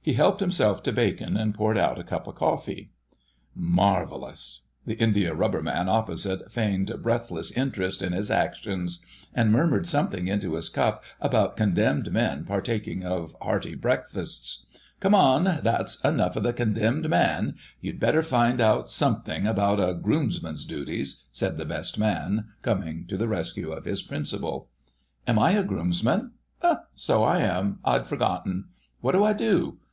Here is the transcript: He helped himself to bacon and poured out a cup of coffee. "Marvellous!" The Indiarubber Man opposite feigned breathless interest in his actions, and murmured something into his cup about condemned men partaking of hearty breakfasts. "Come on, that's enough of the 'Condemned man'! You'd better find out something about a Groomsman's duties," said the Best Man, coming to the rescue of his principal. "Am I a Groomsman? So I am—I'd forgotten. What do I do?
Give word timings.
He 0.00 0.12
helped 0.12 0.38
himself 0.38 0.84
to 0.84 0.92
bacon 0.92 1.36
and 1.36 1.52
poured 1.52 1.76
out 1.76 1.98
a 1.98 2.04
cup 2.04 2.28
of 2.28 2.36
coffee. 2.36 2.92
"Marvellous!" 3.56 4.60
The 4.86 4.94
Indiarubber 4.94 5.62
Man 5.64 5.88
opposite 5.88 6.48
feigned 6.52 6.92
breathless 7.02 7.50
interest 7.50 8.02
in 8.02 8.12
his 8.12 8.30
actions, 8.30 9.04
and 9.34 9.50
murmured 9.50 9.84
something 9.84 10.28
into 10.28 10.54
his 10.54 10.68
cup 10.68 11.02
about 11.20 11.56
condemned 11.56 12.12
men 12.12 12.44
partaking 12.44 13.04
of 13.04 13.34
hearty 13.42 13.74
breakfasts. 13.74 14.66
"Come 15.00 15.12
on, 15.12 15.58
that's 15.64 16.00
enough 16.04 16.36
of 16.36 16.44
the 16.44 16.52
'Condemned 16.52 17.08
man'! 17.10 17.56
You'd 17.80 17.98
better 17.98 18.22
find 18.22 18.60
out 18.60 18.88
something 18.88 19.44
about 19.44 19.80
a 19.80 19.92
Groomsman's 19.92 20.64
duties," 20.66 21.24
said 21.32 21.58
the 21.58 21.64
Best 21.66 21.98
Man, 21.98 22.44
coming 22.62 23.08
to 23.08 23.16
the 23.16 23.26
rescue 23.26 23.72
of 23.72 23.86
his 23.86 24.02
principal. 24.02 24.68
"Am 25.26 25.36
I 25.36 25.50
a 25.54 25.64
Groomsman? 25.64 26.30
So 26.94 27.24
I 27.24 27.40
am—I'd 27.40 28.06
forgotten. 28.06 28.66
What 29.00 29.10
do 29.10 29.24
I 29.24 29.32
do? 29.32 29.78